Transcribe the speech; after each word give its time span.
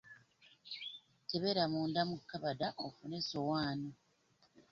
Kebera 1.27 1.63
munda 1.71 2.01
mu 2.09 2.17
kabada 2.29 2.67
ofune 2.85 3.15
esowaani. 3.21 3.89